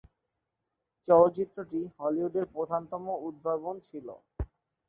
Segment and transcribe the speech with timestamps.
[1.05, 4.07] চলচ্চিত্রটি হলিউডের প্রধানতম উদ্ভাবন ছিল।